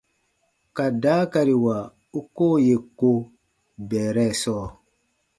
[0.75, 1.77] Ka daakariwa
[2.19, 3.09] u koo yè ko
[3.89, 4.65] bɛɛrɛ sɔɔ.